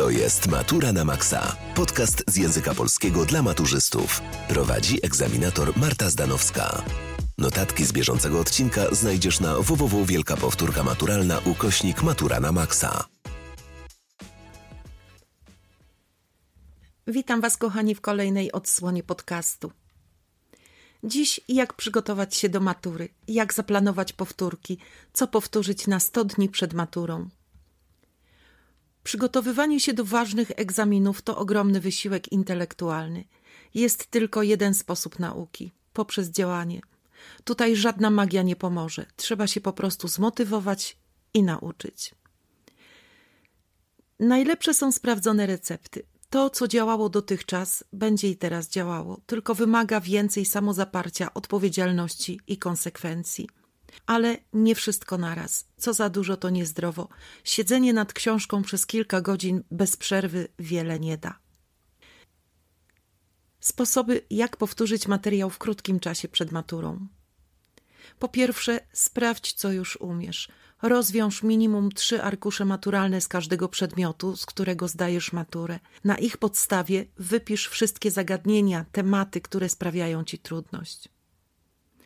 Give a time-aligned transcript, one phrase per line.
[0.00, 1.56] To jest Matura na Maxa.
[1.74, 4.20] Podcast z języka polskiego dla maturzystów.
[4.48, 6.82] Prowadzi egzaminator Marta Zdanowska.
[7.38, 13.04] Notatki z bieżącego odcinka znajdziesz na www Wielka Powtórka Maturalna ukośnik Matura na Maxa.
[17.06, 19.72] Witam Was, kochani, w kolejnej odsłonie podcastu.
[21.04, 24.78] Dziś jak przygotować się do matury, jak zaplanować powtórki,
[25.12, 27.28] co powtórzyć na 100 dni przed maturą.
[29.04, 33.24] Przygotowywanie się do ważnych egzaminów to ogromny wysiłek intelektualny.
[33.74, 36.80] Jest tylko jeden sposób nauki poprzez działanie.
[37.44, 39.06] Tutaj żadna magia nie pomoże.
[39.16, 40.96] Trzeba się po prostu zmotywować
[41.34, 42.14] i nauczyć.
[44.20, 46.02] Najlepsze są sprawdzone recepty.
[46.30, 53.48] To, co działało dotychczas, będzie i teraz działało, tylko wymaga więcej samozaparcia, odpowiedzialności i konsekwencji.
[54.06, 55.66] Ale nie wszystko naraz.
[55.76, 57.08] Co za dużo, to niezdrowo.
[57.44, 61.38] Siedzenie nad książką przez kilka godzin bez przerwy wiele nie da.
[63.60, 67.06] Sposoby, jak powtórzyć materiał w krótkim czasie przed maturą.
[68.18, 70.48] Po pierwsze, sprawdź, co już umiesz.
[70.82, 75.80] Rozwiąż minimum trzy arkusze maturalne z każdego przedmiotu, z którego zdajesz maturę.
[76.04, 81.08] Na ich podstawie wypisz wszystkie zagadnienia, tematy, które sprawiają ci trudność.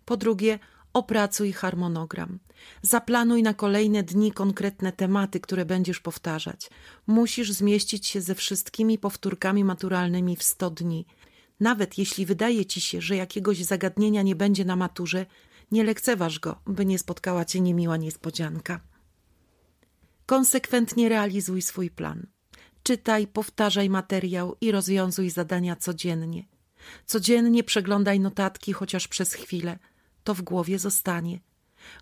[0.05, 0.59] Po drugie,
[0.95, 2.39] opracuj harmonogram.
[2.83, 6.71] Zaplanuj na kolejne dni konkretne tematy, które będziesz powtarzać.
[7.07, 11.07] Musisz zmieścić się ze wszystkimi powtórkami maturalnymi w 100 dni.
[11.61, 15.27] Nawet jeśli wydaje ci się, że jakiegoś zagadnienia nie będzie na maturze,
[15.73, 18.81] nie lekceważ go, by nie spotkała cię niemiła niespodzianka.
[20.27, 22.27] Konsekwentnie realizuj swój plan.
[22.83, 26.45] Czytaj, powtarzaj materiał i rozwiązuj zadania codziennie.
[27.07, 29.79] Codziennie przeglądaj notatki chociaż przez chwilę.
[30.25, 31.41] To w głowie zostanie.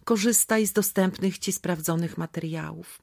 [0.05, 3.03] Korzystaj z dostępnych ci sprawdzonych materiałów.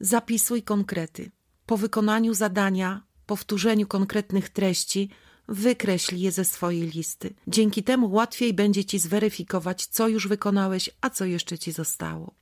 [0.00, 1.30] Zapisuj konkrety.
[1.66, 5.10] Po wykonaniu zadania, powtórzeniu konkretnych treści,
[5.48, 7.34] Wykreśl je ze swojej listy.
[7.46, 12.34] Dzięki temu łatwiej będzie ci zweryfikować, co już wykonałeś, a co jeszcze ci zostało.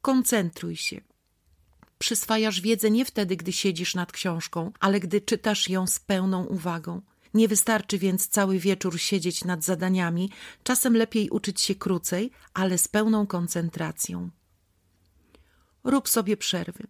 [0.00, 1.00] Koncentruj się.
[1.98, 7.00] Przyswajasz wiedzę nie wtedy, gdy siedzisz nad książką, ale gdy czytasz ją z pełną uwagą.
[7.34, 10.30] Nie wystarczy więc cały wieczór siedzieć nad zadaniami,
[10.62, 14.30] czasem lepiej uczyć się krócej, ale z pełną koncentracją.
[15.84, 16.86] Rób sobie przerwy.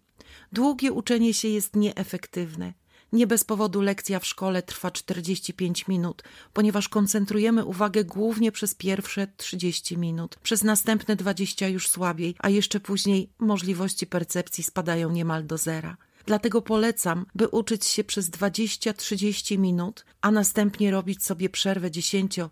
[0.52, 2.72] Długie uczenie się jest nieefektywne.
[3.12, 6.22] Nie bez powodu lekcja w szkole trwa 45 minut,
[6.52, 12.80] ponieważ koncentrujemy uwagę głównie przez pierwsze 30 minut, przez następne 20 już słabiej, a jeszcze
[12.80, 15.96] później możliwości percepcji spadają niemal do zera.
[16.26, 22.48] Dlatego polecam, by uczyć się przez 20-30 minut, a następnie robić sobie przerwę 10-15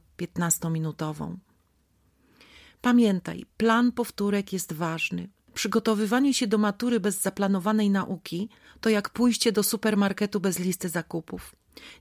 [0.70, 1.38] minutową.
[2.80, 5.28] Pamiętaj, plan powtórek jest ważny.
[5.54, 8.48] Przygotowywanie się do matury bez zaplanowanej nauki
[8.80, 11.54] to jak pójście do supermarketu bez listy zakupów.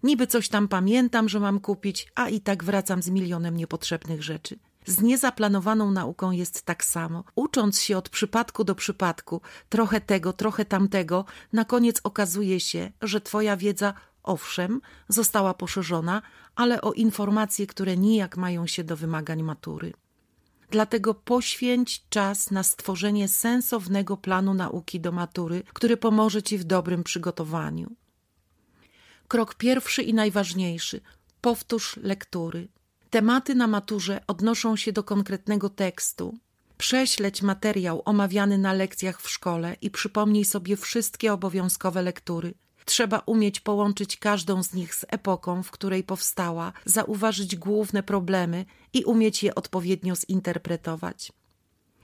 [0.03, 4.59] Niby coś tam pamiętam, że mam kupić, a i tak wracam z milionem niepotrzebnych rzeczy.
[4.85, 7.23] Z niezaplanowaną nauką jest tak samo.
[7.35, 13.21] Ucząc się od przypadku do przypadku, trochę tego, trochę tamtego, na koniec okazuje się, że
[13.21, 13.93] Twoja wiedza,
[14.23, 16.21] owszem, została poszerzona,
[16.55, 19.93] ale o informacje, które nijak mają się do wymagań matury.
[20.71, 27.03] Dlatego poświęć czas na stworzenie sensownego planu nauki do matury, który pomoże Ci w dobrym
[27.03, 27.95] przygotowaniu.
[29.27, 31.01] Krok pierwszy i najważniejszy:
[31.41, 32.67] powtórz lektury.
[33.11, 36.37] Tematy na maturze odnoszą się do konkretnego tekstu.
[36.77, 42.53] Prześleć materiał omawiany na lekcjach w szkole i przypomnij sobie wszystkie obowiązkowe lektury.
[42.85, 49.03] Trzeba umieć połączyć każdą z nich z epoką, w której powstała, zauważyć główne problemy i
[49.03, 51.31] umieć je odpowiednio zinterpretować.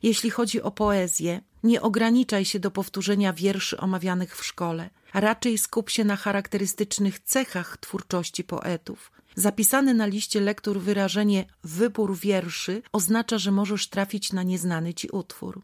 [0.03, 5.89] Jeśli chodzi o poezję, nie ograniczaj się do powtórzenia wierszy omawianych w szkole, raczej skup
[5.89, 9.11] się na charakterystycznych cechach twórczości poetów.
[9.39, 15.61] Zapisane na liście lektur wyrażenie wybór wierszy oznacza, że możesz trafić na nieznany ci utwór.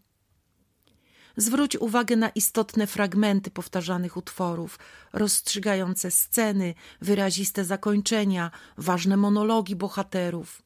[1.38, 4.80] Zwróć uwagę na istotne fragmenty powtarzanych utworów,
[5.14, 10.62] rozstrzygające sceny, wyraziste zakończenia, ważne monologi bohaterów.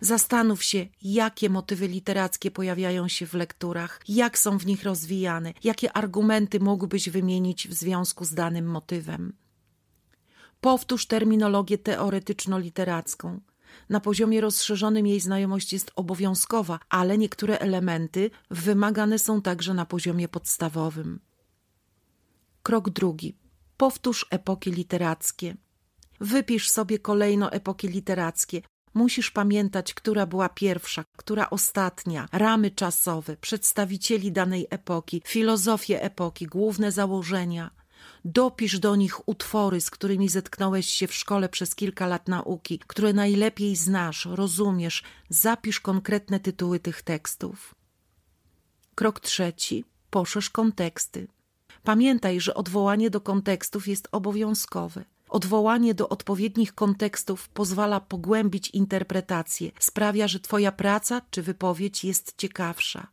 [0.00, 5.92] Zastanów się, jakie motywy literackie pojawiają się w lekturach, jak są w nich rozwijane, jakie
[5.92, 9.32] argumenty mógłbyś wymienić w związku z danym motywem.
[10.60, 13.40] Powtórz terminologię teoretyczno-literacką.
[13.88, 20.28] Na poziomie rozszerzonym jej znajomość jest obowiązkowa, ale niektóre elementy wymagane są także na poziomie
[20.28, 21.20] podstawowym.
[22.62, 23.36] Krok drugi.
[23.76, 25.56] Powtórz epoki literackie.
[26.20, 28.62] Wypisz sobie kolejno epoki literackie.
[28.94, 36.92] Musisz pamiętać, która była pierwsza, która ostatnia, ramy czasowe, przedstawicieli danej epoki, filozofię epoki, główne
[36.92, 37.70] założenia.
[38.24, 43.12] Dopisz do nich utwory, z którymi zetknąłeś się w szkole przez kilka lat nauki, które
[43.12, 45.02] najlepiej znasz, rozumiesz.
[45.28, 47.74] Zapisz konkretne tytuły tych tekstów.
[48.94, 49.84] Krok trzeci.
[50.10, 51.28] Poszerz konteksty.
[51.82, 55.04] Pamiętaj, że odwołanie do kontekstów jest obowiązkowe.
[55.28, 63.06] Odwołanie do odpowiednich kontekstów pozwala pogłębić interpretację, sprawia, że Twoja praca czy wypowiedź jest ciekawsza.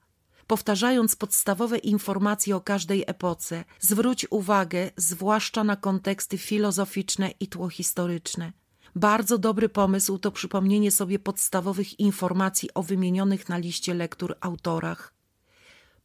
[0.47, 8.53] Powtarzając podstawowe informacje o każdej epoce, zwróć uwagę zwłaszcza na konteksty filozoficzne i tło historyczne.
[8.95, 15.14] Bardzo dobry pomysł to przypomnienie sobie podstawowych informacji o wymienionych na liście lektur autorach.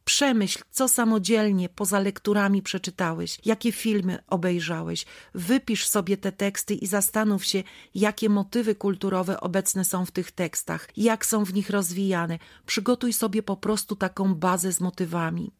[0.05, 5.05] Przemyśl, co samodzielnie poza lekturami przeczytałeś, jakie filmy obejrzałeś.
[5.33, 7.63] Wypisz sobie te teksty i zastanów się,
[7.95, 12.39] jakie motywy kulturowe obecne są w tych tekstach, jak są w nich rozwijane.
[12.65, 15.51] Przygotuj sobie po prostu taką bazę z motywami.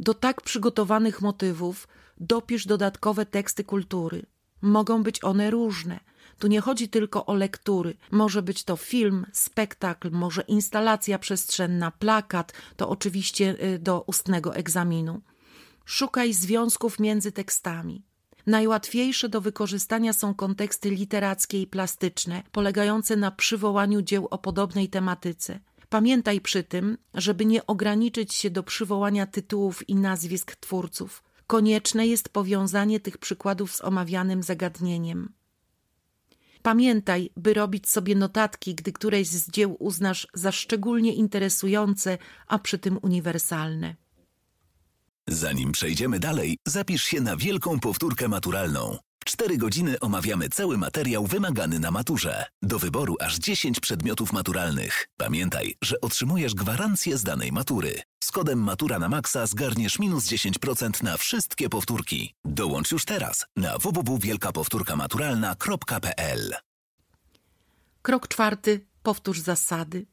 [0.00, 1.88] Do tak przygotowanych motywów
[2.20, 4.26] dopisz dodatkowe teksty kultury.
[4.62, 6.00] Mogą być one różne–
[6.38, 7.96] tu nie chodzi tylko o lektury.
[8.10, 15.20] Może być to film, spektakl, może instalacja przestrzenna, plakat, to oczywiście y, do ustnego egzaminu.
[15.84, 18.02] Szukaj związków między tekstami.
[18.46, 25.60] Najłatwiejsze do wykorzystania są konteksty literackie i plastyczne, polegające na przywołaniu dzieł o podobnej tematyce.
[25.88, 31.22] Pamiętaj przy tym, żeby nie ograniczyć się do przywołania tytułów i nazwisk twórców.
[31.46, 35.32] Konieczne jest powiązanie tych przykładów z omawianym zagadnieniem.
[36.64, 42.78] Pamiętaj, by robić sobie notatki, gdy któreś z dzieł uznasz za szczególnie interesujące, a przy
[42.78, 43.94] tym uniwersalne.
[45.28, 48.98] Zanim przejdziemy dalej, zapisz się na wielką powtórkę maturalną.
[49.24, 52.44] 4 godziny omawiamy cały materiał wymagany na maturze.
[52.62, 55.06] Do wyboru aż 10 przedmiotów maturalnych.
[55.16, 58.02] Pamiętaj, że otrzymujesz gwarancję z danej matury.
[58.34, 62.34] Kodem Matura na Maxa zgarniesz minus 10% na wszystkie powtórki.
[62.44, 66.54] Dołącz już teraz na www.wielkapowtórkamaturalna.pl
[68.02, 68.86] Krok czwarty.
[69.02, 70.06] Powtórz zasady.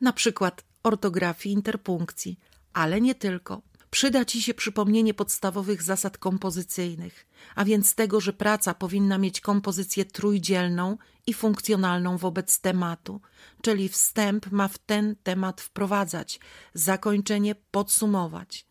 [0.00, 2.38] Na przykład ortografii, interpunkcji,
[2.72, 8.74] ale nie tylko przyda Ci się przypomnienie podstawowych zasad kompozycyjnych, a więc tego, że praca
[8.74, 10.96] powinna mieć kompozycję trójdzielną
[11.28, 13.20] i funkcjonalną wobec tematu,
[13.62, 16.40] czyli wstęp ma w ten temat wprowadzać,
[16.74, 18.66] zakończenie podsumować.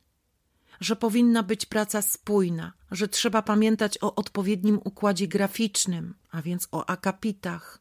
[0.80, 6.90] Że powinna być praca spójna, że trzeba pamiętać o odpowiednim układzie graficznym, a więc o
[6.90, 7.80] akapitach.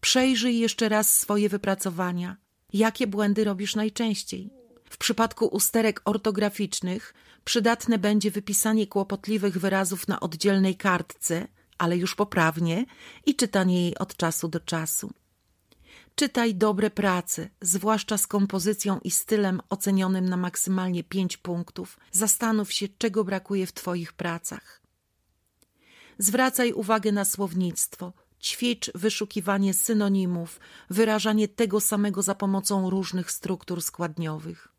[0.00, 2.36] Przejrzyj jeszcze raz swoje wypracowania.
[2.72, 4.50] Jakie błędy robisz najczęściej?
[4.90, 7.14] W przypadku usterek ortograficznych
[7.44, 11.48] przydatne będzie wypisanie kłopotliwych wyrazów na oddzielnej kartce,
[11.82, 12.86] ale już poprawnie,
[13.26, 15.10] i czytanie jej od czasu do czasu.
[16.14, 21.98] Czytaj dobre prace, zwłaszcza z kompozycją i stylem ocenionym na maksymalnie pięć punktów.
[22.12, 24.80] Zastanów się, czego brakuje w Twoich pracach.
[26.18, 34.71] Zwracaj uwagę na słownictwo, ćwicz wyszukiwanie synonimów, wyrażanie tego samego za pomocą różnych struktur składniowych.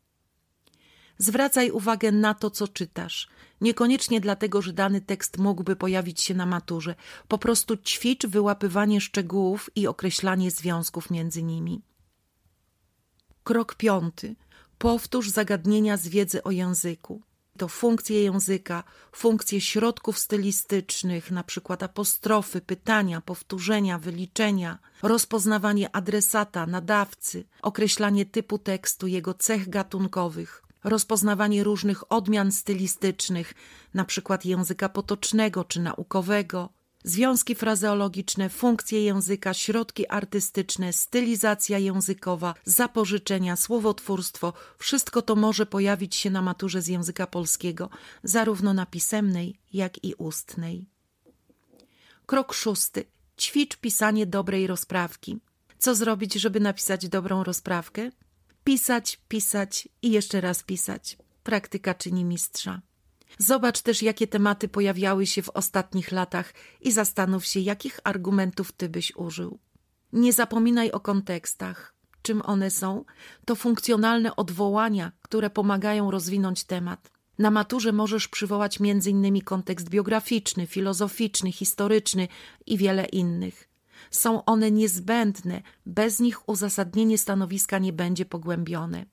[1.18, 3.28] Zwracaj uwagę na to, co czytasz.
[3.60, 6.94] Niekoniecznie dlatego, że dany tekst mógłby pojawić się na maturze.
[7.28, 11.82] Po prostu ćwicz wyłapywanie szczegółów i określanie związków między nimi.
[13.44, 14.36] Krok piąty.
[14.78, 17.22] Powtórz zagadnienia z wiedzy o języku.
[17.58, 27.44] To funkcje języka, funkcje środków stylistycznych, na przykład apostrofy, pytania, powtórzenia, wyliczenia, rozpoznawanie adresata, nadawcy,
[27.62, 33.54] określanie typu tekstu, jego cech gatunkowych, rozpoznawanie różnych odmian stylistycznych,
[34.04, 36.68] przykład języka potocznego czy naukowego,
[37.04, 46.30] związki frazeologiczne, funkcje języka, środki artystyczne, stylizacja językowa, zapożyczenia, słowotwórstwo wszystko to może pojawić się
[46.30, 47.90] na maturze z języka polskiego,
[48.24, 50.86] zarówno na pisemnej, jak i ustnej.
[52.26, 53.04] Krok szósty.
[53.38, 55.38] Ćwicz pisanie dobrej rozprawki.
[55.78, 58.10] Co zrobić, żeby napisać dobrą rozprawkę?
[58.64, 61.18] Pisać, pisać i jeszcze raz pisać.
[61.42, 62.80] Praktyka czyni mistrza.
[63.38, 68.88] Zobacz też, jakie tematy pojawiały się w ostatnich latach i zastanów się, jakich argumentów ty
[68.88, 69.58] byś użył.
[70.12, 71.94] Nie zapominaj o kontekstach.
[72.22, 73.04] Czym one są?
[73.44, 77.10] To funkcjonalne odwołania, które pomagają rozwinąć temat.
[77.38, 79.40] Na maturze możesz przywołać m.in.
[79.40, 82.28] kontekst biograficzny, filozoficzny, historyczny
[82.66, 83.68] i wiele innych.
[84.10, 89.06] Są one niezbędne, bez nich uzasadnienie stanowiska nie będzie pogłębione.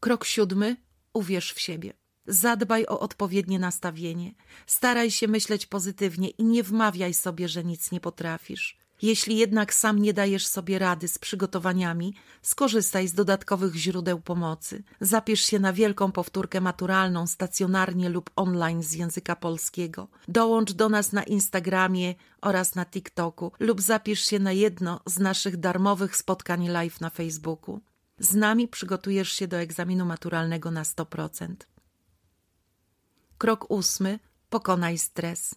[0.00, 0.76] Krok siódmy:
[1.12, 1.92] uwierz w siebie.
[2.26, 4.34] Zadbaj o odpowiednie nastawienie.
[4.66, 8.78] Staraj się myśleć pozytywnie i nie wmawiaj sobie, że nic nie potrafisz.
[9.02, 14.82] Jeśli jednak sam nie dajesz sobie rady z przygotowaniami, skorzystaj z dodatkowych źródeł pomocy.
[15.00, 20.08] Zapisz się na wielką powtórkę maturalną stacjonarnie lub online z języka polskiego.
[20.28, 25.56] Dołącz do nas na Instagramie oraz na TikToku lub zapisz się na jedno z naszych
[25.56, 27.80] darmowych spotkań live na Facebooku.
[28.18, 31.54] Z nami przygotujesz się do egzaminu maturalnego na 100%.
[33.38, 34.18] Krok ósmy.
[34.50, 35.54] Pokonaj stres.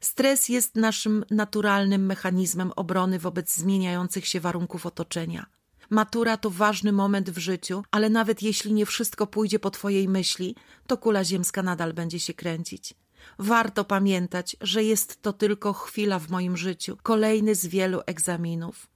[0.00, 5.46] Stres jest naszym naturalnym mechanizmem obrony wobec zmieniających się warunków otoczenia.
[5.90, 10.54] Matura to ważny moment w życiu, ale nawet jeśli nie wszystko pójdzie po Twojej myśli,
[10.86, 12.94] to kula ziemska nadal będzie się kręcić.
[13.38, 18.86] Warto pamiętać, że jest to tylko chwila w moim życiu, kolejny z wielu egzaminów.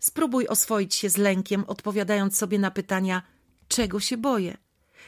[0.00, 3.22] Spróbuj oswoić się z lękiem, odpowiadając sobie na pytania:
[3.68, 4.56] czego się boję?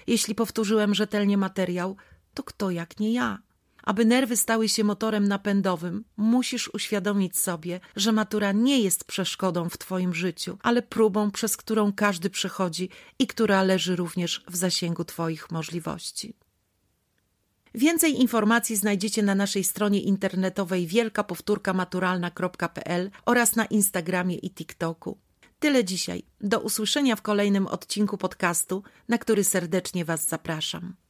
[0.06, 1.96] Jeśli powtórzyłem rzetelnie materiał,
[2.34, 3.38] to kto jak nie ja?
[3.82, 9.78] Aby nerwy stały się motorem napędowym, musisz uświadomić sobie, że matura nie jest przeszkodą w
[9.78, 15.50] Twoim życiu, ale próbą, przez którą każdy przechodzi i która leży również w zasięgu Twoich
[15.50, 16.34] możliwości.
[17.74, 25.18] Więcej informacji znajdziecie na naszej stronie internetowej wielkapowtórkamaturalna.pl oraz na Instagramie i TikToku.
[25.58, 26.22] Tyle dzisiaj.
[26.40, 31.07] Do usłyszenia w kolejnym odcinku podcastu, na który serdecznie Was zapraszam.